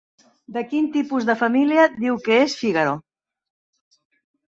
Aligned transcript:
De 0.53 0.61
quin 0.69 0.85
tipus 0.95 1.27
de 1.29 1.35
família 1.41 1.83
diu 1.97 2.17
que 2.29 2.39
és 2.45 2.55
Fígaro? 2.63 2.95